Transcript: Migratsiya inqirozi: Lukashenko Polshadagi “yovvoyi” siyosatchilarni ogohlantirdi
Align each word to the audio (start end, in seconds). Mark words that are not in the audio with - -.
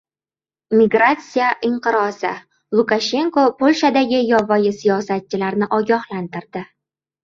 Migratsiya 0.79 1.49
inqirozi: 1.69 2.33
Lukashenko 2.79 3.47
Polshadagi 3.63 4.27
“yovvoyi” 4.33 4.77
siyosatchilarni 4.83 5.75
ogohlantirdi 5.83 6.71